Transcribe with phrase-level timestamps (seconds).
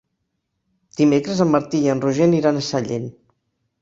[1.01, 3.07] Dimecres en Martí i en Roger aniran a Sallent.